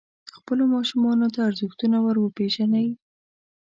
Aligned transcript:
خپلو 0.37 0.63
ماشومانو 0.75 1.27
ته 1.33 1.39
ارزښتونه 1.49 1.97
وروپېژنئ. 2.01 2.87